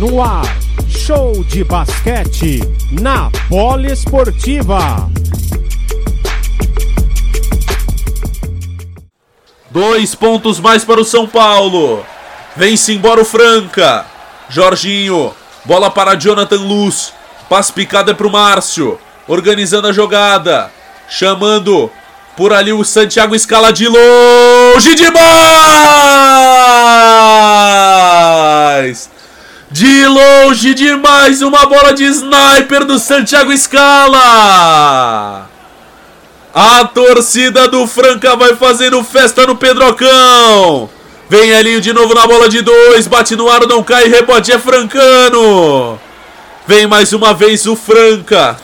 No 0.00 0.22
ar, 0.22 0.46
show 0.88 1.44
de 1.44 1.62
basquete 1.62 2.60
na 2.90 3.30
Poliesportiva. 3.50 5.10
Dois 9.70 10.14
pontos 10.14 10.58
mais 10.58 10.86
para 10.86 11.02
o 11.02 11.04
São 11.04 11.26
Paulo. 11.26 12.02
Vem-se 12.56 12.94
embora 12.94 13.20
o 13.20 13.26
Franca. 13.26 14.06
Jorginho. 14.48 15.34
Bola 15.66 15.90
para 15.90 16.14
Jonathan 16.14 16.62
Luz. 16.62 17.12
Passe 17.46 17.70
picada 17.70 18.12
é 18.12 18.14
para 18.14 18.26
o 18.26 18.32
Márcio. 18.32 18.98
Organizando 19.28 19.86
a 19.86 19.92
jogada. 19.92 20.72
Chamando 21.10 21.92
por 22.38 22.54
ali 22.54 22.72
o 22.72 22.82
Santiago 22.84 23.34
escala 23.34 23.70
de 23.70 23.86
longe 23.86 24.94
demais! 24.94 25.20
De 29.70 30.04
longe 30.04 30.74
demais, 30.74 31.42
uma 31.42 31.64
bola 31.64 31.92
de 31.92 32.02
sniper 32.04 32.84
do 32.84 32.98
Santiago 32.98 33.56
Scala! 33.56 35.48
A 36.52 36.84
torcida 36.86 37.68
do 37.68 37.86
Franca 37.86 38.34
vai 38.34 38.56
fazendo 38.56 39.04
festa 39.04 39.46
no 39.46 39.54
Pedrocão! 39.54 40.90
Vem 41.28 41.50
Elinho 41.50 41.80
de 41.80 41.92
novo 41.92 42.12
na 42.12 42.26
bola 42.26 42.48
de 42.48 42.60
dois, 42.62 43.06
bate 43.06 43.36
no 43.36 43.48
ar, 43.48 43.64
não 43.68 43.84
cai, 43.84 44.08
rebote 44.08 44.50
é 44.50 44.58
Francano! 44.58 46.00
Vem 46.66 46.88
mais 46.88 47.12
uma 47.12 47.32
vez 47.32 47.64
o 47.66 47.76
Franca, 47.76 48.56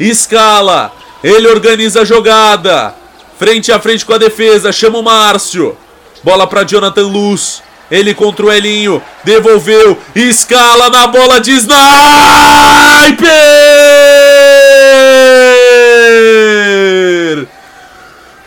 escala, 0.00 0.90
ele 1.22 1.48
organiza 1.48 2.00
a 2.00 2.04
jogada, 2.06 2.94
frente 3.38 3.70
a 3.70 3.78
frente 3.78 4.06
com 4.06 4.14
a 4.14 4.18
defesa, 4.18 4.72
chama 4.72 4.96
o 4.96 5.02
Márcio, 5.02 5.76
bola 6.24 6.46
para 6.46 6.64
Jonathan 6.64 7.08
Luz, 7.08 7.62
ele 7.90 8.14
contra 8.14 8.46
o 8.46 8.52
Elinho. 8.52 9.02
Devolveu. 9.24 9.98
Escala 10.14 10.90
na 10.90 11.06
bola 11.06 11.40
de 11.40 11.52
Sniper! 11.52 11.76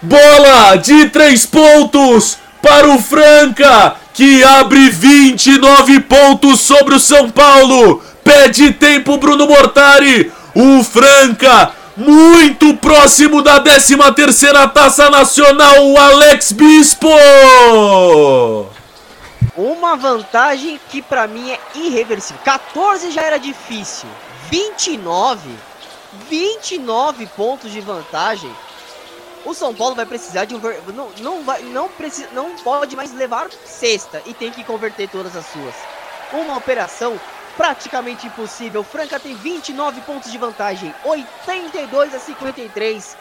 Bola 0.02 0.76
de 0.76 1.10
três 1.10 1.46
pontos 1.46 2.38
para 2.62 2.90
o 2.90 3.02
Franca, 3.02 3.96
que 4.14 4.44
abre 4.44 4.90
29 4.90 6.00
pontos 6.02 6.62
sobre 6.62 6.96
o 6.96 7.00
São 7.00 7.30
Paulo. 7.30 8.02
Pede 8.24 8.72
tempo 8.72 9.18
Bruno 9.18 9.48
Mortari. 9.48 10.32
O 10.56 10.84
Franca 10.84 11.72
muito 11.96 12.74
próximo 12.76 13.42
da 13.42 13.60
13 13.60 13.98
terceira 14.16 14.68
Taça 14.68 15.10
Nacional, 15.10 15.86
o 15.86 15.98
Alex 15.98 16.54
Bispo. 16.54 17.10
Uma 19.60 19.98
vantagem 19.98 20.80
que 20.90 21.02
para 21.02 21.28
mim 21.28 21.52
é 21.52 21.60
irreversível. 21.76 22.42
14 22.46 23.12
já 23.12 23.24
era 23.24 23.38
difícil. 23.38 24.08
29, 24.50 25.50
29 26.30 27.26
pontos 27.36 27.70
de 27.70 27.82
vantagem. 27.82 28.50
O 29.44 29.54
São 29.54 29.76
Paulo 29.76 29.96
vai 29.96 30.06
precisar 30.06 30.46
de 30.46 30.56
um 30.56 30.62
não 30.94 31.10
não 31.20 31.44
vai 31.44 31.62
não 31.62 31.90
precisa 31.90 32.30
não 32.32 32.56
pode 32.56 32.96
mais 32.96 33.14
levar 33.14 33.50
sexta 33.66 34.22
e 34.26 34.34
tem 34.34 34.50
que 34.50 34.64
converter 34.64 35.10
todas 35.10 35.36
as 35.36 35.46
suas. 35.48 35.76
Uma 36.32 36.56
operação 36.56 37.20
praticamente 37.58 38.28
impossível. 38.28 38.82
Franca 38.82 39.20
tem 39.20 39.36
29 39.36 40.00
pontos 40.02 40.32
de 40.32 40.38
vantagem, 40.38 40.96
82 41.04 42.16
a 42.16 42.20
53. 42.20 43.18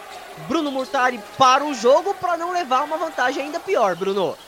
Bruno 0.46 0.70
Murtari 0.70 1.20
para 1.36 1.64
o 1.64 1.74
jogo 1.74 2.14
para 2.14 2.36
não 2.36 2.52
levar 2.52 2.84
uma 2.84 2.96
vantagem 2.96 3.42
ainda 3.42 3.58
pior, 3.58 3.96
Bruno. 3.96 4.38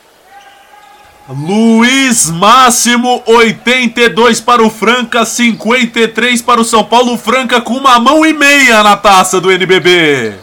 Luiz 1.28 2.28
Máximo, 2.30 3.22
82 3.26 4.40
para 4.40 4.62
o 4.62 4.70
Franca, 4.70 5.24
53 5.24 6.42
para 6.42 6.60
o 6.60 6.64
São 6.64 6.84
Paulo. 6.84 7.16
Franca 7.16 7.60
com 7.60 7.74
uma 7.74 7.98
mão 8.00 8.26
e 8.26 8.32
meia 8.32 8.82
na 8.82 8.96
taça 8.96 9.40
do 9.40 9.50
NBB. 9.50 10.34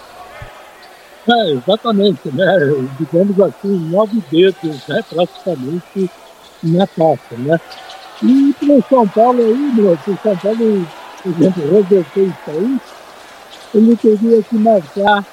É, 1.30 1.52
exatamente, 1.52 2.30
né? 2.32 2.46
Digamos 2.98 3.40
assim, 3.42 3.90
nove 3.90 4.24
dedos, 4.32 4.88
né? 4.88 5.04
Praticamente 5.10 6.10
na 6.64 6.88
taça, 6.88 7.36
né? 7.38 7.60
E 8.24 8.56
para 8.58 8.74
o 8.74 8.84
São 8.90 9.08
Paulo 9.08 9.40
aí, 9.40 9.72
meu, 9.76 9.98
se 10.06 10.12
o 10.12 10.20
São 10.24 10.38
Paulo, 10.38 10.88
por 11.22 11.32
exemplo, 11.32 11.64
resolver 11.64 12.06
isso 12.16 12.34
aí, 12.48 12.78
ele 13.76 13.96
teria 13.98 14.42
que 14.42 14.56
marcar 14.56 15.26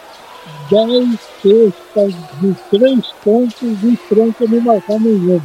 10 0.70 1.19
cestas 1.42 2.14
de 2.41 2.54
3 2.70 3.06
pontos 3.25 3.82
e 3.82 3.97
Franca 4.08 4.44
não 4.48 4.60
marcar 4.60 5.00
nenhuma. 5.00 5.42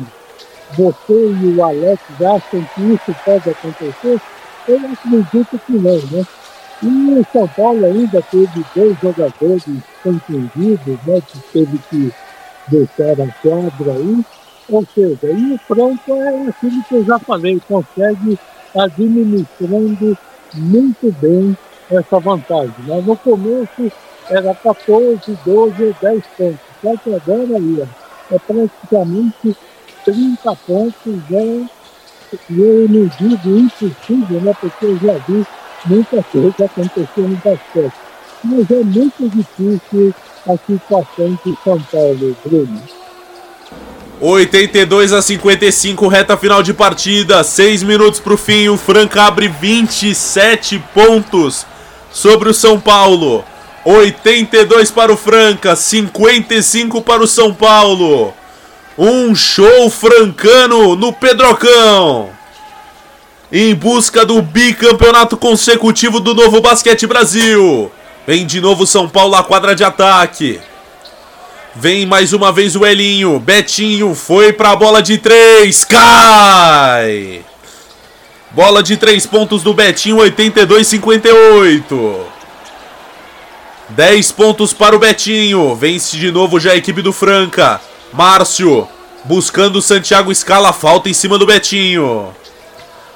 Você 0.78 1.13
e 1.13 1.56
o 1.57 1.63
Alex 1.63 2.02
acham 2.22 2.66
que 2.75 2.81
isso 2.81 3.16
pode 3.25 3.50
acontecer? 3.50 4.22
Eu 4.68 4.78
acredito 4.78 5.59
que 5.66 5.74
não, 5.74 5.97
né? 6.12 6.25
E 6.81 7.19
o 7.19 7.25
São 7.34 7.47
Paulo 7.47 7.85
ainda 7.85 8.22
teve 8.22 8.66
dois 8.75 8.97
jogadores 9.02 9.63
contundidos, 10.03 10.97
né? 11.06 11.22
Que 11.28 11.40
teve 11.52 11.79
que 11.90 12.13
deixar 12.68 13.22
a 13.22 13.31
quadra 13.41 13.94
aí. 13.94 14.25
Ou 14.69 14.85
seja, 14.94 15.28
e 15.31 15.53
o 15.53 15.58
Franca 15.58 16.13
é 16.13 16.47
aquilo 16.47 16.84
que 16.84 16.96
eu 16.96 17.03
já 17.03 17.18
falei, 17.19 17.59
consegue 17.68 18.40
administrando 18.78 20.18
muito 20.53 21.12
bem 21.19 21.58
essa 21.90 22.19
vantagem. 22.19 22.74
Né? 22.85 23.02
No 23.06 23.18
começo 23.18 23.91
era 24.29 24.53
14, 24.53 25.38
12, 25.45 25.95
10 26.01 26.23
pontos. 26.38 26.59
Só 26.81 26.95
que 26.97 27.16
agora 27.16 27.57
aí, 27.57 27.88
é 28.31 28.40
praticamente 28.40 29.57
30 30.06 30.56
pontos. 30.67 31.22
É, 31.31 31.66
e 32.50 32.59
eu 32.59 32.88
não 32.88 33.09
digo 33.17 33.57
impossível, 33.57 34.41
né? 34.41 34.56
Porque 34.59 34.85
eu 34.85 34.97
já 35.00 35.13
vi 35.28 35.45
muita 35.85 36.23
coisa 36.23 36.66
acontecer 36.66 37.22
no 37.22 37.35
basquete. 37.38 37.94
Mas 38.44 38.72
é 38.72 38.84
muito 38.84 39.29
difícil 39.29 40.13
a 40.47 40.57
situação 40.57 41.40
de 41.44 41.57
São 41.63 41.81
Paulo, 41.81 42.38
Bruno. 42.46 42.81
82 44.22 45.13
a 45.13 45.22
55, 45.22 46.07
reta 46.07 46.35
final 46.35 46.61
de 46.61 46.73
partida, 46.73 47.44
6 47.44 47.84
minutos 47.84 48.19
para 48.19 48.34
o 48.34 48.38
fim. 48.38 48.67
O 48.67 48.78
Franca 48.78 49.23
abre 49.23 49.47
27 49.47 50.78
pontos 50.94 51.66
sobre 52.11 52.50
o 52.50 52.53
São 52.53 52.79
Paulo. 52.79 53.46
82 53.85 54.91
para 54.91 55.12
o 55.12 55.17
Franca, 55.17 55.75
55 55.75 57.01
para 57.01 57.23
o 57.23 57.28
São 57.28 57.53
Paulo. 57.53 58.34
Um 58.97 59.34
show 59.34 59.90
francano 59.90 60.95
no 60.95 61.13
Pedrocão. 61.13 62.29
Em 63.51 63.73
busca 63.73 64.25
do 64.25 64.41
bicampeonato 64.41 65.38
consecutivo 65.38 66.19
do 66.19 66.35
Novo 66.35 66.62
Basquete 66.62 67.07
Brasil. 67.07 67.91
Vem 68.28 68.45
de 68.45 68.62
novo 68.62 68.85
São 68.85 69.09
Paulo 69.09 69.35
à 69.35 69.44
quadra 69.44 69.75
de 69.75 69.84
ataque. 69.84 70.59
Vem 71.75 72.06
mais 72.06 72.34
uma 72.34 72.51
vez 72.51 72.75
o 72.75 72.85
Elinho. 72.85 73.40
Betinho 73.40 74.13
foi 74.13 74.51
para 74.51 74.72
a 74.72 74.75
bola 74.75 75.01
de 75.01 75.17
três. 75.17 75.85
Cai! 75.85 77.46
Bola 78.51 78.84
de 78.84 78.97
três 78.97 79.25
pontos 79.25 79.63
do 79.63 79.73
Betinho, 79.73 80.17
82-58. 80.17 82.39
10 83.90 84.32
pontos 84.34 84.74
para 84.74 84.96
o 84.96 85.00
Betinho. 85.00 85.76
Vence 85.76 86.16
de 86.18 86.32
novo 86.32 86.60
já 86.60 86.72
a 86.72 86.76
equipe 86.76 87.02
do 87.02 87.12
Franca. 87.12 87.82
Márcio 88.14 88.88
buscando 89.24 89.82
Santiago 89.82 90.32
Escala. 90.32 90.72
Falta 90.72 91.10
em 91.10 91.14
cima 91.14 91.38
do 91.38 91.46
Betinho. 91.46 92.34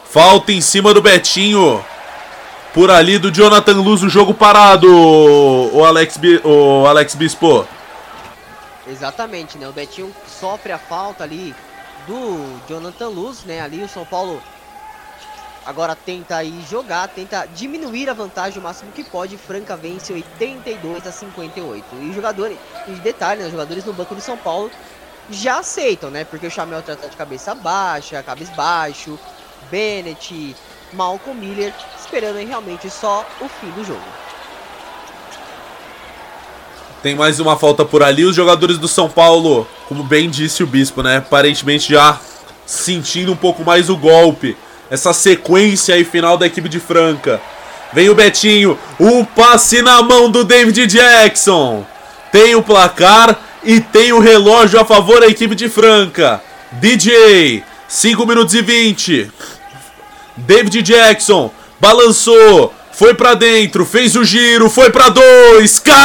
Falta 0.09 0.51
em 0.51 0.61
cima 0.61 0.93
do 0.93 1.01
Betinho. 1.01 1.83
Por 2.73 2.89
ali 2.89 3.19
do 3.19 3.31
Jonathan 3.31 3.81
Luz, 3.81 4.01
o 4.01 4.09
jogo 4.09 4.33
parado. 4.33 4.87
O 4.91 5.85
Alex, 5.85 6.19
o 6.43 6.87
Alex 6.87 7.13
Bispo. 7.13 7.67
Exatamente, 8.87 9.57
né? 9.57 9.67
O 9.67 9.71
Betinho 9.71 10.13
sofre 10.27 10.71
a 10.71 10.79
falta 10.79 11.23
ali 11.23 11.55
do 12.07 12.59
Jonathan 12.67 13.09
Luz, 13.09 13.43
né? 13.45 13.61
Ali 13.61 13.83
o 13.83 13.87
São 13.87 14.05
Paulo 14.05 14.41
Agora 15.65 15.95
tenta 15.95 16.35
aí 16.35 16.53
jogar, 16.69 17.07
tenta 17.07 17.45
diminuir 17.55 18.09
a 18.09 18.13
vantagem 18.13 18.59
o 18.59 18.61
máximo 18.61 18.91
que 18.91 19.03
pode. 19.03 19.37
Franca 19.37 19.77
vence 19.77 20.11
82 20.11 21.07
a 21.07 21.11
58. 21.11 21.85
E 22.01 22.09
os 22.09 22.15
jogadores, 22.15 22.57
e 22.87 22.91
detalhe, 22.95 23.39
né, 23.39 23.45
os 23.45 23.51
jogadores 23.51 23.85
no 23.85 23.93
banco 23.93 24.13
do 24.13 24.21
São 24.21 24.37
Paulo 24.37 24.69
já 25.29 25.59
aceitam, 25.59 26.09
né? 26.09 26.25
Porque 26.25 26.47
o 26.47 26.51
Chamel 26.51 26.81
trata 26.81 27.07
de 27.07 27.15
cabeça 27.15 27.55
baixa, 27.55 28.21
cabeça 28.21 28.51
baixo, 28.53 29.17
Bennett, 29.71 30.53
Malcolm 30.91 31.39
Miller, 31.39 31.73
esperando 31.97 32.37
aí 32.37 32.45
realmente 32.45 32.89
só 32.89 33.25
o 33.39 33.47
fim 33.47 33.69
do 33.69 33.85
jogo. 33.85 34.03
Tem 37.01 37.15
mais 37.15 37.39
uma 37.39 37.57
falta 37.57 37.85
por 37.85 38.03
ali. 38.03 38.25
Os 38.25 38.35
jogadores 38.35 38.77
do 38.77 38.87
São 38.87 39.09
Paulo, 39.09 39.67
como 39.87 40.03
bem 40.03 40.29
disse 40.29 40.61
o 40.61 40.67
Bispo, 40.67 41.01
né? 41.01 41.17
Aparentemente 41.17 41.91
já 41.91 42.19
sentindo 42.65 43.31
um 43.31 43.35
pouco 43.35 43.63
mais 43.63 43.89
o 43.89 43.97
golpe 43.97 44.57
essa 44.93 45.11
sequência 45.11 45.95
aí 45.95 46.05
final 46.05 46.37
da 46.37 46.45
equipe 46.45 46.69
de 46.69 46.79
Franca. 46.79 47.41
Vem 47.91 48.09
o 48.09 48.15
Betinho, 48.15 48.77
o 48.99 49.25
passe 49.25 49.81
na 49.81 50.03
mão 50.03 50.29
do 50.29 50.43
David 50.43 50.85
Jackson. 50.85 51.83
Tem 52.31 52.53
o 52.53 52.61
placar 52.61 53.39
e 53.63 53.81
tem 53.81 54.13
o 54.13 54.19
relógio 54.19 54.79
a 54.79 54.85
favor 54.85 55.19
da 55.21 55.25
equipe 55.25 55.55
de 55.55 55.67
Franca. 55.67 56.43
DJ, 56.73 57.63
5 57.87 58.23
minutos 58.27 58.53
e 58.53 58.61
20. 58.61 59.31
David 60.37 60.83
Jackson 60.83 61.51
balançou, 61.79 62.71
foi 62.91 63.15
para 63.15 63.33
dentro, 63.33 63.87
fez 63.87 64.15
o 64.15 64.23
giro, 64.23 64.69
foi 64.69 64.91
para 64.91 65.09
dois, 65.09 65.79
cai! 65.79 65.95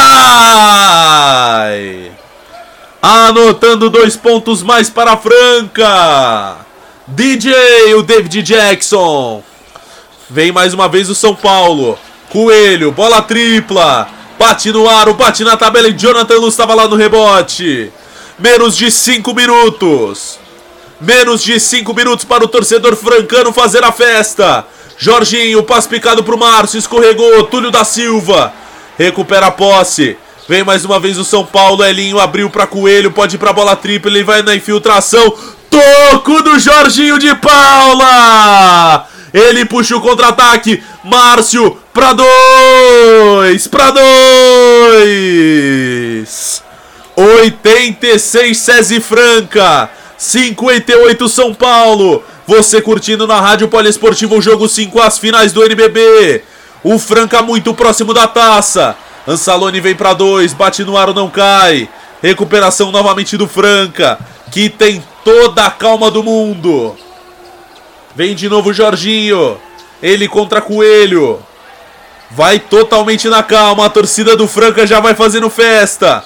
Anotando 2.99 3.87
dois 3.87 4.15
pontos 4.17 4.63
mais 4.63 4.89
para 4.89 5.11
a 5.13 5.17
Franca. 5.17 6.68
DJ, 7.09 7.95
o 7.95 8.03
David 8.03 8.43
Jackson. 8.43 9.43
Vem 10.29 10.51
mais 10.51 10.75
uma 10.75 10.87
vez 10.87 11.09
o 11.09 11.15
São 11.15 11.33
Paulo. 11.33 11.97
Coelho, 12.29 12.91
bola 12.91 13.21
tripla. 13.21 14.07
Bate 14.37 14.71
no 14.71 14.87
aro, 14.87 15.15
bate 15.15 15.43
na 15.43 15.57
tabela 15.57 15.87
e 15.87 15.93
Jonathan 15.93 16.35
Luz 16.35 16.53
estava 16.53 16.75
lá 16.75 16.87
no 16.87 16.95
rebote. 16.95 17.91
Menos 18.37 18.77
de 18.77 18.91
5 18.91 19.33
minutos. 19.33 20.39
Menos 21.01 21.43
de 21.43 21.59
5 21.59 21.93
minutos 21.95 22.25
para 22.25 22.43
o 22.43 22.47
torcedor 22.47 22.95
francano 22.95 23.51
fazer 23.51 23.83
a 23.83 23.91
festa. 23.91 24.65
Jorginho, 24.97 25.63
passe 25.63 25.89
picado 25.89 26.23
para 26.23 26.35
o 26.35 26.39
Márcio, 26.39 26.77
escorregou. 26.77 27.43
Túlio 27.45 27.71
da 27.71 27.83
Silva 27.83 28.53
recupera 28.97 29.47
a 29.47 29.51
posse. 29.51 30.15
Vem 30.47 30.63
mais 30.63 30.85
uma 30.85 30.99
vez 30.99 31.17
o 31.17 31.25
São 31.25 31.43
Paulo. 31.43 31.83
Elinho 31.83 32.19
abriu 32.19 32.49
para 32.49 32.67
Coelho. 32.67 33.11
Pode 33.11 33.35
ir 33.35 33.39
para 33.39 33.51
bola 33.51 33.75
tripla. 33.75 34.11
Ele 34.11 34.23
vai 34.23 34.43
na 34.43 34.55
infiltração. 34.55 35.35
Toco 35.69 36.41
do 36.41 36.57
Jorginho 36.59 37.19
de 37.19 37.33
Paula. 37.35 39.07
Ele 39.33 39.65
puxa 39.65 39.95
o 39.95 40.01
contra-ataque. 40.01 40.83
Márcio 41.03 41.77
para 41.93 42.13
dois. 42.13 43.67
Para 43.67 43.91
dois. 44.91 46.63
86 47.15 48.57
César 48.57 49.01
Franca. 49.01 49.89
58 50.17 51.29
São 51.29 51.53
Paulo. 51.53 52.23
Você 52.47 52.81
curtindo 52.81 53.27
na 53.27 53.39
Rádio 53.39 53.67
Poliesportivo 53.67 54.37
o 54.37 54.41
jogo 54.41 54.67
5 54.67 54.99
as 55.01 55.19
finais 55.19 55.53
do 55.53 55.63
NBB. 55.63 56.43
O 56.83 56.97
Franca 56.97 57.41
muito 57.41 57.73
próximo 57.73 58.13
da 58.13 58.27
taça. 58.27 58.95
Ansalone 59.27 59.79
vem 59.79 59.93
para 59.93 60.13
dois, 60.13 60.53
bate 60.53 60.83
no 60.83 60.97
aro, 60.97 61.13
não 61.13 61.29
cai. 61.29 61.87
Recuperação 62.21 62.91
novamente 62.91 63.37
do 63.37 63.47
Franca, 63.47 64.19
que 64.51 64.69
tem 64.69 65.03
toda 65.23 65.65
a 65.65 65.71
calma 65.71 66.11
do 66.11 66.23
mundo. 66.23 66.95
Vem 68.15 68.35
de 68.35 68.49
novo 68.49 68.73
Jorginho. 68.73 69.57
Ele 70.01 70.27
contra 70.27 70.61
Coelho. 70.61 71.39
Vai 72.31 72.59
totalmente 72.59 73.29
na 73.29 73.41
calma. 73.41 73.85
A 73.85 73.89
torcida 73.89 74.35
do 74.35 74.47
Franca 74.47 74.85
já 74.85 74.99
vai 74.99 75.13
fazendo 75.13 75.49
festa. 75.49 76.23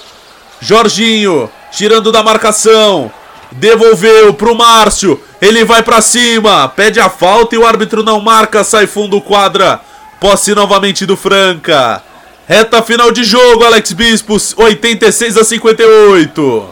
Jorginho, 0.60 1.50
tirando 1.70 2.10
da 2.10 2.22
marcação. 2.22 3.12
Devolveu 3.52 4.34
pro 4.34 4.54
Márcio. 4.54 5.20
Ele 5.40 5.64
vai 5.64 5.82
para 5.82 6.00
cima. 6.00 6.68
Pede 6.68 6.98
a 6.98 7.08
falta 7.08 7.54
e 7.54 7.58
o 7.58 7.66
árbitro 7.66 8.02
não 8.02 8.20
marca. 8.20 8.64
Sai 8.64 8.86
fundo 8.86 9.20
quadra. 9.20 9.80
Posse 10.18 10.54
novamente 10.54 11.06
do 11.06 11.16
Franca. 11.16 12.02
Reta 12.46 12.82
final 12.82 13.10
de 13.10 13.24
jogo, 13.24 13.64
Alex 13.64 13.94
Bispos, 13.94 14.54
86 14.58 15.38
a 15.38 15.44
58. 15.44 16.68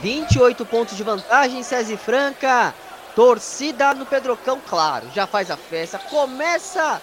28 0.00 0.64
pontos 0.64 0.96
de 0.96 1.02
vantagem, 1.02 1.62
César 1.62 1.98
Franca. 1.98 2.74
Torcida 3.14 3.92
no 3.92 4.06
Pedrocão, 4.06 4.58
claro, 4.66 5.06
já 5.14 5.26
faz 5.26 5.50
a 5.50 5.58
festa. 5.58 5.98
Começa 5.98 7.02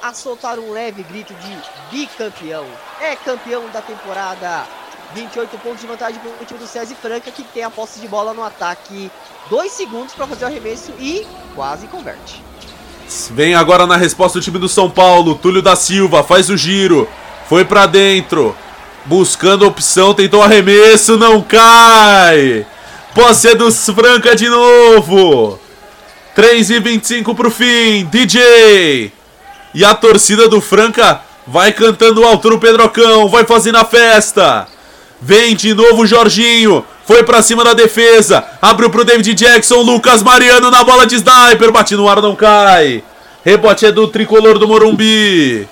a 0.00 0.14
soltar 0.14 0.60
um 0.60 0.70
leve 0.70 1.02
grito 1.02 1.34
de 1.34 1.58
bicampeão. 1.90 2.64
É 3.00 3.16
campeão 3.16 3.68
da 3.70 3.82
temporada. 3.82 4.64
28 5.12 5.58
pontos 5.58 5.80
de 5.80 5.88
vantagem 5.88 6.20
para 6.20 6.30
o 6.30 6.46
time 6.46 6.60
do 6.60 6.66
César 6.68 6.94
Franca, 6.94 7.32
que 7.32 7.42
tem 7.42 7.64
a 7.64 7.70
posse 7.70 7.98
de 7.98 8.06
bola 8.06 8.32
no 8.32 8.44
ataque. 8.44 9.10
Dois 9.48 9.72
segundos 9.72 10.14
para 10.14 10.28
fazer 10.28 10.44
o 10.44 10.46
arremesso 10.46 10.92
e 11.00 11.26
quase 11.56 11.88
converte. 11.88 12.49
Vem 13.32 13.54
agora 13.54 13.86
na 13.86 13.96
resposta 13.96 14.38
o 14.38 14.40
time 14.40 14.58
do 14.58 14.68
São 14.68 14.88
Paulo. 14.88 15.34
Túlio 15.34 15.60
da 15.60 15.74
Silva 15.74 16.22
faz 16.22 16.48
o 16.48 16.56
giro. 16.56 17.08
Foi 17.48 17.64
para 17.64 17.86
dentro. 17.86 18.54
Buscando 19.04 19.66
opção, 19.66 20.14
tentou 20.14 20.42
arremesso, 20.42 21.16
não 21.16 21.42
cai. 21.42 22.66
Posse 23.14 23.48
é 23.48 23.54
dos 23.54 23.86
Franca 23.86 24.36
de 24.36 24.48
novo. 24.48 25.58
3 26.34 26.70
e 26.70 26.80
25 26.80 27.34
pro 27.34 27.50
fim. 27.50 28.04
DJ. 28.06 29.12
E 29.74 29.84
a 29.84 29.94
torcida 29.94 30.48
do 30.48 30.60
Franca 30.60 31.20
vai 31.46 31.72
cantando 31.72 32.24
alto 32.24 32.50
no 32.50 32.60
Pedrocão. 32.60 33.28
Vai 33.28 33.44
fazendo 33.44 33.78
a 33.78 33.84
festa. 33.84 34.68
Vem 35.20 35.56
de 35.56 35.74
novo 35.74 36.02
o 36.02 36.06
Jorginho. 36.06 36.84
Foi 37.04 37.22
pra 37.24 37.42
cima 37.42 37.64
da 37.64 37.72
defesa. 37.72 38.44
Abriu 38.60 38.90
pro 38.90 39.04
David 39.04 39.34
Jackson. 39.34 39.82
Lucas 39.82 40.22
Mariano 40.22 40.70
na 40.70 40.84
bola 40.84 41.06
de 41.06 41.16
sniper. 41.16 41.72
Bate 41.72 41.96
no 41.96 42.08
ar, 42.08 42.22
não 42.22 42.36
cai. 42.36 43.02
Rebote 43.44 43.86
é 43.86 43.92
do 43.92 44.06
tricolor 44.06 44.58
do 44.58 44.68
Morumbi. 44.68 45.66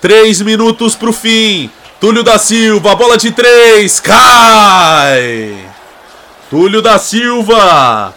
Três 0.00 0.40
minutos 0.40 0.94
pro 0.94 1.12
fim. 1.12 1.70
Túlio 2.00 2.22
da 2.22 2.38
Silva. 2.38 2.94
Bola 2.94 3.16
de 3.16 3.30
três. 3.30 4.00
Cai. 4.00 5.56
Túlio 6.50 6.82
da 6.82 6.98
Silva. 6.98 8.14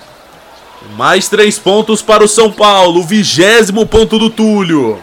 Mais 0.96 1.30
três 1.30 1.58
pontos 1.58 2.02
para 2.02 2.24
o 2.24 2.28
São 2.28 2.52
Paulo. 2.52 3.04
Vigésimo 3.04 3.86
ponto 3.86 4.20
do 4.20 4.30
Túlio. 4.30 5.00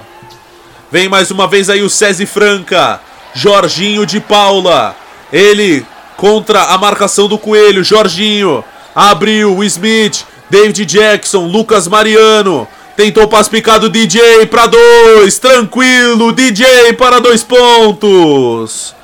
Vem 0.91 1.09
mais 1.09 1.31
uma 1.31 1.47
vez 1.47 1.71
aí 1.71 1.83
o 1.83 1.91
César 1.91 2.27
Franca. 2.27 3.01
Jorginho 3.35 4.05
de 4.05 4.21
Paula. 4.21 4.97
Ele 5.33 5.85
contra 6.17 6.65
a 6.65 6.79
marcação 6.79 7.29
do 7.29 7.39
Coelho. 7.39 7.85
Jorginho 7.85 8.65
abriu 8.95 9.57
o 9.57 9.65
Smith, 9.65 10.25
David 10.49 10.85
Jackson, 10.87 11.47
Lucas 11.47 11.87
Mariano. 11.87 12.67
Tentou 12.97 13.29
passe 13.29 13.51
picado 13.51 13.91
DJ 13.91 14.47
para 14.47 14.67
dois. 14.67 15.39
Tranquilo, 15.39 16.33
DJ 16.33 16.95
para 16.95 17.21
dois 17.21 17.43
pontos. 17.43 18.95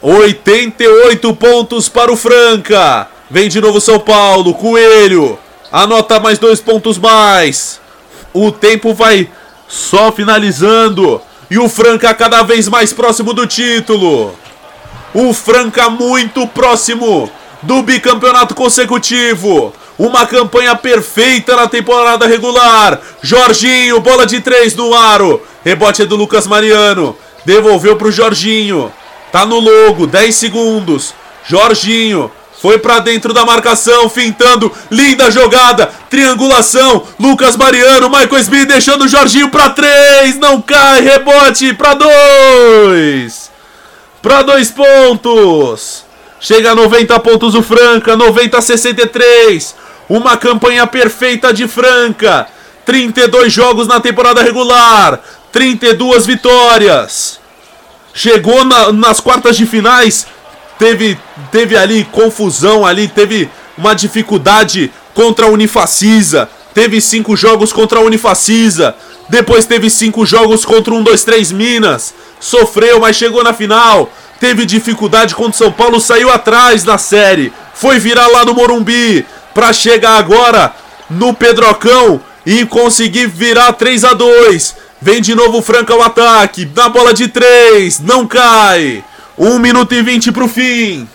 88 0.00 1.34
pontos 1.34 1.88
para 1.88 2.12
o 2.12 2.16
Franca. 2.16 3.08
Vem 3.28 3.48
de 3.48 3.60
novo 3.60 3.80
São 3.80 3.98
Paulo. 3.98 4.54
Coelho. 4.54 5.38
Anota 5.72 6.20
mais 6.20 6.38
dois 6.38 6.60
pontos 6.60 6.98
mais. 6.98 7.80
O 8.32 8.52
tempo 8.52 8.94
vai 8.94 9.28
só 9.66 10.12
finalizando. 10.12 11.20
E 11.50 11.58
o 11.58 11.68
Franca 11.68 12.14
cada 12.14 12.42
vez 12.44 12.68
mais 12.68 12.92
próximo 12.92 13.32
do 13.32 13.44
título. 13.44 14.34
O 15.14 15.32
Franca 15.32 15.88
muito 15.88 16.44
próximo 16.48 17.30
do 17.62 17.82
bicampeonato 17.84 18.52
consecutivo. 18.52 19.72
Uma 19.96 20.26
campanha 20.26 20.74
perfeita 20.74 21.54
na 21.54 21.68
temporada 21.68 22.26
regular. 22.26 23.00
Jorginho, 23.22 24.00
bola 24.00 24.26
de 24.26 24.40
três 24.40 24.74
no 24.74 24.92
aro. 24.92 25.40
Rebote 25.64 26.02
é 26.02 26.04
do 26.04 26.16
Lucas 26.16 26.48
Mariano. 26.48 27.16
Devolveu 27.44 27.94
pro 27.94 28.10
Jorginho. 28.10 28.92
Tá 29.30 29.46
no 29.46 29.60
logo, 29.60 30.04
10 30.04 30.34
segundos. 30.34 31.14
Jorginho 31.46 32.28
foi 32.60 32.78
para 32.78 32.98
dentro 32.98 33.32
da 33.32 33.44
marcação, 33.44 34.10
fintando. 34.10 34.72
Linda 34.90 35.30
jogada, 35.30 35.92
triangulação. 36.10 37.04
Lucas 37.20 37.56
Mariano, 37.56 38.10
Michael 38.10 38.38
Smith 38.38 38.66
deixando 38.66 39.04
o 39.04 39.08
Jorginho 39.08 39.48
para 39.48 39.70
três. 39.70 40.36
Não 40.40 40.60
cai, 40.60 41.02
rebote 41.02 41.72
para 41.72 41.94
dois 41.94 43.43
para 44.24 44.40
dois 44.40 44.70
pontos. 44.70 46.02
Chega 46.40 46.70
a 46.70 46.74
90 46.74 47.20
pontos 47.20 47.54
o 47.54 47.62
Franca, 47.62 48.16
90 48.16 48.56
a 48.56 48.62
63. 48.62 49.76
Uma 50.08 50.38
campanha 50.38 50.86
perfeita 50.86 51.52
de 51.52 51.68
Franca. 51.68 52.46
32 52.86 53.52
jogos 53.52 53.86
na 53.86 54.00
temporada 54.00 54.42
regular, 54.42 55.20
32 55.52 56.24
vitórias. 56.24 57.38
Chegou 58.14 58.64
na, 58.64 58.92
nas 58.92 59.20
quartas 59.20 59.58
de 59.58 59.66
finais, 59.66 60.26
teve, 60.78 61.18
teve 61.52 61.76
ali 61.76 62.04
confusão 62.04 62.86
ali, 62.86 63.08
teve 63.08 63.50
uma 63.76 63.94
dificuldade 63.94 64.90
contra 65.12 65.46
a 65.46 65.50
Unifacisa. 65.50 66.48
Teve 66.74 67.00
cinco 67.00 67.36
jogos 67.36 67.72
contra 67.72 68.00
a 68.00 68.02
Unifacisa. 68.02 68.94
Depois 69.28 69.64
teve 69.64 69.88
cinco 69.88 70.26
jogos 70.26 70.64
contra 70.64 71.00
dois, 71.02 71.24
três 71.24 71.50
Minas 71.50 72.12
sofreu, 72.44 73.00
mas 73.00 73.16
chegou 73.16 73.42
na 73.42 73.54
final. 73.54 74.10
Teve 74.38 74.66
dificuldade 74.66 75.34
quando 75.34 75.54
São 75.54 75.72
Paulo 75.72 75.98
saiu 75.98 76.30
atrás 76.30 76.84
da 76.84 76.98
série. 76.98 77.52
Foi 77.72 77.98
virar 77.98 78.26
lá 78.28 78.44
no 78.44 78.54
Morumbi 78.54 79.24
para 79.54 79.72
chegar 79.72 80.18
agora 80.18 80.74
no 81.08 81.32
Pedrocão 81.32 82.20
e 82.44 82.66
conseguir 82.66 83.26
virar 83.26 83.72
3 83.72 84.04
a 84.04 84.12
2. 84.12 84.76
Vem 85.00 85.22
de 85.22 85.34
novo 85.34 85.58
o 85.58 85.62
Franca 85.62 85.94
ao 85.94 86.02
ataque. 86.02 86.68
Na 86.74 86.88
bola 86.88 87.14
de 87.14 87.28
3, 87.28 88.00
não 88.00 88.26
cai. 88.26 89.02
1 89.38 89.58
minuto 89.58 89.94
e 89.94 90.02
20 90.02 90.32
pro 90.32 90.48
fim. 90.48 91.08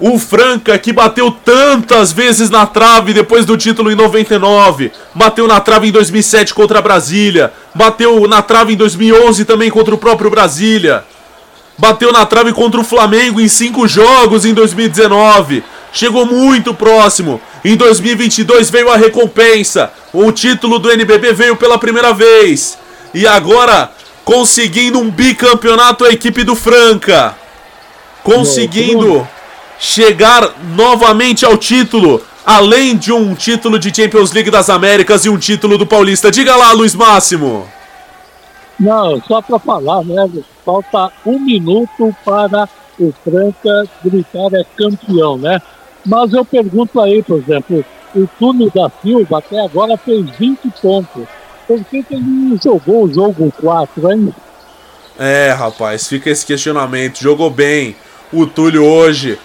O 0.00 0.16
Franca 0.16 0.78
que 0.78 0.92
bateu 0.92 1.30
tantas 1.30 2.12
vezes 2.12 2.50
na 2.50 2.66
trave 2.66 3.12
depois 3.12 3.44
do 3.44 3.56
título 3.56 3.90
em 3.90 3.96
99, 3.96 4.92
bateu 5.12 5.48
na 5.48 5.58
trave 5.58 5.88
em 5.88 5.92
2007 5.92 6.54
contra 6.54 6.78
a 6.78 6.82
Brasília, 6.82 7.52
bateu 7.74 8.28
na 8.28 8.40
trave 8.40 8.74
em 8.74 8.76
2011 8.76 9.44
também 9.44 9.70
contra 9.70 9.92
o 9.92 9.98
próprio 9.98 10.30
Brasília, 10.30 11.04
bateu 11.76 12.12
na 12.12 12.24
trave 12.24 12.52
contra 12.52 12.80
o 12.80 12.84
Flamengo 12.84 13.40
em 13.40 13.48
cinco 13.48 13.88
jogos 13.88 14.44
em 14.44 14.54
2019, 14.54 15.64
chegou 15.92 16.24
muito 16.24 16.72
próximo. 16.72 17.40
Em 17.64 17.76
2022 17.76 18.70
veio 18.70 18.90
a 18.90 18.96
recompensa. 18.96 19.92
O 20.12 20.30
título 20.30 20.78
do 20.78 20.90
NBB 20.90 21.32
veio 21.32 21.56
pela 21.56 21.76
primeira 21.76 22.12
vez. 22.12 22.78
E 23.12 23.26
agora 23.26 23.90
conseguindo 24.24 24.98
um 24.98 25.10
bicampeonato 25.10 26.04
a 26.04 26.10
equipe 26.10 26.44
do 26.44 26.54
Franca. 26.54 27.36
Conseguindo 28.22 29.26
chegar 29.78 30.54
novamente 30.74 31.44
ao 31.44 31.56
título, 31.56 32.20
além 32.44 32.96
de 32.96 33.12
um 33.12 33.34
título 33.34 33.78
de 33.78 33.94
Champions 33.94 34.32
League 34.32 34.50
das 34.50 34.68
Américas 34.68 35.24
e 35.24 35.28
um 35.28 35.38
título 35.38 35.78
do 35.78 35.86
Paulista. 35.86 36.30
Diga 36.30 36.56
lá, 36.56 36.72
Luiz 36.72 36.94
Máximo. 36.94 37.66
Não, 38.78 39.20
só 39.22 39.42
para 39.42 39.58
falar, 39.58 40.04
né? 40.04 40.28
Falta 40.64 41.10
um 41.26 41.38
minuto 41.38 42.14
para 42.24 42.68
o 42.98 43.12
Franca 43.24 43.84
gritar 44.04 44.52
é 44.54 44.64
campeão, 44.76 45.36
né? 45.36 45.60
Mas 46.04 46.32
eu 46.32 46.44
pergunto 46.44 47.00
aí, 47.00 47.22
por 47.22 47.38
exemplo, 47.38 47.84
o 48.14 48.26
Túlio 48.38 48.70
da 48.74 48.90
Silva 49.02 49.38
até 49.38 49.60
agora 49.60 49.96
fez 49.96 50.28
20 50.38 50.58
pontos. 50.80 51.24
Por 51.66 51.84
que, 51.84 52.02
que 52.02 52.14
ele 52.14 52.58
jogou 52.62 53.04
o 53.04 53.12
jogo 53.12 53.52
4, 53.60 54.12
hein? 54.12 54.34
É, 55.18 55.50
rapaz, 55.50 56.06
fica 56.06 56.30
esse 56.30 56.46
questionamento. 56.46 57.18
Jogou 57.20 57.50
bem 57.50 57.96
o 58.32 58.46
Túlio 58.46 58.84
hoje. 58.84 59.38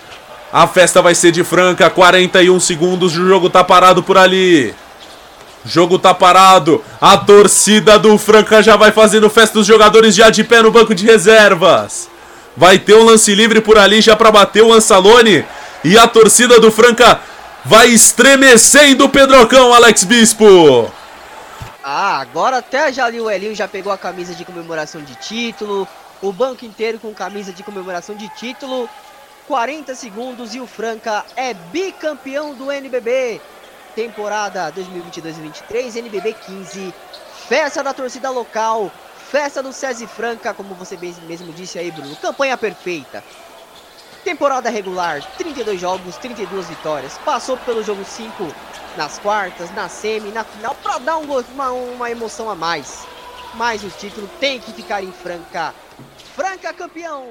A 0.53 0.67
festa 0.67 1.01
vai 1.01 1.15
ser 1.15 1.31
de 1.31 1.43
Franca, 1.43 1.89
41 1.89 2.59
segundos, 2.59 3.17
o 3.17 3.27
jogo 3.27 3.49
tá 3.49 3.63
parado 3.63 4.03
por 4.03 4.19
ali. 4.19 4.71
Jogo 5.65 5.97
tá 5.97 6.13
parado. 6.13 6.83
A 7.01 7.17
torcida 7.17 7.97
do 7.97 8.15
Franca 8.19 8.61
já 8.61 8.75
vai 8.75 8.91
fazendo 8.91 9.31
festa 9.31 9.55
dos 9.55 9.65
jogadores 9.65 10.13
já 10.13 10.29
de 10.29 10.43
pé 10.43 10.61
no 10.61 10.69
banco 10.69 10.93
de 10.93 11.07
reservas. 11.07 12.07
Vai 12.55 12.77
ter 12.77 12.93
um 12.93 13.03
lance 13.03 13.33
livre 13.33 13.61
por 13.61 13.79
ali 13.79 13.99
já 13.99 14.15
para 14.15 14.29
bater 14.29 14.61
o 14.61 14.71
Ansalone. 14.71 15.43
E 15.83 15.97
a 15.97 16.07
torcida 16.07 16.59
do 16.59 16.71
Franca 16.71 17.19
vai 17.65 17.87
estremecendo 17.87 19.05
o 19.05 19.09
Pedrocão, 19.09 19.73
Alex 19.73 20.03
Bispo. 20.03 20.91
Ah, 21.83 22.19
agora 22.19 22.59
até 22.59 22.93
já 22.93 23.05
ali 23.05 23.19
o 23.19 23.27
Elinho 23.27 23.55
já 23.55 23.67
pegou 23.67 23.91
a 23.91 23.97
camisa 23.97 24.35
de 24.35 24.45
comemoração 24.45 25.01
de 25.01 25.15
título. 25.15 25.87
O 26.21 26.31
banco 26.31 26.63
inteiro 26.63 26.99
com 26.99 27.11
camisa 27.11 27.51
de 27.51 27.63
comemoração 27.63 28.13
de 28.15 28.29
título. 28.29 28.87
40 29.47 29.93
segundos 29.95 30.55
e 30.55 30.59
o 30.59 30.67
Franca 30.67 31.25
é 31.35 31.53
bicampeão 31.53 32.53
do 32.53 32.71
NBB. 32.71 33.41
Temporada 33.95 34.71
2022-2023, 34.71 35.97
NBB 35.97 36.33
15. 36.33 36.93
Festa 37.47 37.83
da 37.83 37.93
torcida 37.93 38.29
local. 38.29 38.91
Festa 39.29 39.61
do 39.61 39.73
SESI 39.73 40.07
Franca, 40.07 40.53
como 40.53 40.75
você 40.75 40.97
mesmo 40.97 41.51
disse 41.53 41.77
aí, 41.77 41.91
Bruno. 41.91 42.15
Campanha 42.15 42.57
perfeita. 42.57 43.23
Temporada 44.23 44.69
regular, 44.69 45.21
32 45.37 45.81
jogos, 45.81 46.15
32 46.17 46.69
vitórias. 46.69 47.17
Passou 47.19 47.57
pelo 47.57 47.83
jogo 47.83 48.05
5 48.05 48.31
nas 48.95 49.19
quartas, 49.19 49.73
na 49.75 49.89
semi, 49.89 50.31
na 50.31 50.45
final, 50.45 50.75
para 50.75 50.99
dar 50.99 51.17
um, 51.17 51.25
uma, 51.53 51.71
uma 51.71 52.09
emoção 52.09 52.49
a 52.49 52.55
mais. 52.55 53.05
Mas 53.55 53.83
o 53.83 53.89
título 53.89 54.29
tem 54.39 54.59
que 54.59 54.71
ficar 54.71 55.03
em 55.03 55.11
Franca. 55.11 55.75
Franca 56.35 56.73
campeão! 56.73 57.27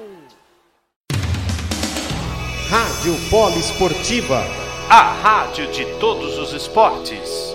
Rádio 2.69 3.15
Poliesportiva. 3.29 4.41
A 4.89 5.01
rádio 5.21 5.67
de 5.71 5.85
todos 5.99 6.37
os 6.37 6.53
esportes. 6.53 7.52